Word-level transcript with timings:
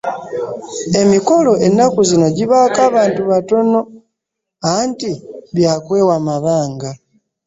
Emikolo 1.01 1.51
ennaku 1.65 1.99
zino 2.09 2.27
gibaako 2.37 2.79
abantu 2.89 3.21
batono 3.31 3.79
anti 4.79 5.11
bya 5.55 5.73
kwewa 5.83 6.17
mabanga. 6.27 6.91